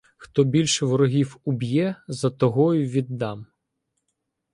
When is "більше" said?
0.43-0.85